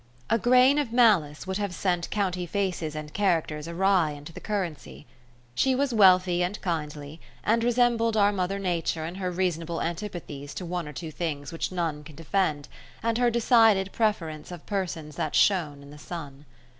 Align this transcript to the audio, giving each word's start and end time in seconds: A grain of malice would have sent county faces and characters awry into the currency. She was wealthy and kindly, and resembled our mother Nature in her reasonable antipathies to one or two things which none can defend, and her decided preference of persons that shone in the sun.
A 0.31 0.39
grain 0.39 0.79
of 0.79 0.91
malice 0.91 1.45
would 1.45 1.57
have 1.57 1.75
sent 1.75 2.09
county 2.09 2.47
faces 2.47 2.95
and 2.95 3.13
characters 3.13 3.67
awry 3.67 4.09
into 4.13 4.33
the 4.33 4.39
currency. 4.39 5.05
She 5.53 5.75
was 5.75 5.93
wealthy 5.93 6.41
and 6.43 6.59
kindly, 6.61 7.21
and 7.43 7.63
resembled 7.63 8.17
our 8.17 8.31
mother 8.31 8.57
Nature 8.57 9.05
in 9.05 9.13
her 9.21 9.29
reasonable 9.29 9.79
antipathies 9.79 10.55
to 10.55 10.65
one 10.65 10.87
or 10.87 10.93
two 10.93 11.11
things 11.11 11.51
which 11.51 11.71
none 11.71 12.03
can 12.03 12.15
defend, 12.15 12.67
and 13.03 13.19
her 13.19 13.29
decided 13.29 13.91
preference 13.91 14.51
of 14.51 14.65
persons 14.65 15.17
that 15.17 15.35
shone 15.35 15.83
in 15.83 15.91
the 15.91 15.99
sun. 15.99 16.45